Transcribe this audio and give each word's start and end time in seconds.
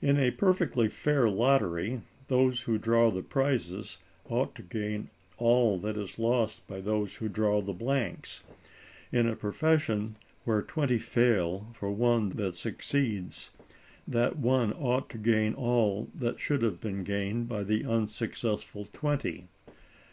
In 0.00 0.20
a 0.20 0.30
perfectly 0.30 0.86
fair 0.88 1.28
lottery, 1.28 2.02
those 2.28 2.60
who 2.60 2.78
draw 2.78 3.10
the 3.10 3.24
prizes 3.24 3.98
ought 4.24 4.54
to 4.54 4.62
gain 4.62 5.10
all 5.36 5.80
that 5.80 5.96
is 5.96 6.16
lost 6.16 6.64
by 6.68 6.80
those 6.80 7.16
who 7.16 7.28
draw 7.28 7.60
the 7.60 7.72
blanks. 7.72 8.44
In 9.10 9.26
a 9.26 9.34
profession 9.34 10.14
where 10.44 10.62
twenty 10.62 10.98
fail 10.98 11.66
for 11.74 11.90
one 11.90 12.28
that 12.36 12.54
succeeds, 12.54 13.50
that 14.06 14.38
one 14.38 14.72
ought 14.74 15.10
to 15.10 15.18
gain 15.18 15.54
all 15.54 16.08
that 16.14 16.38
should 16.38 16.62
have 16.62 16.78
been 16.78 17.02
gained 17.02 17.48
by 17.48 17.64
the 17.64 17.84
unsuccessful 17.84 18.86
twenty. 18.92 19.48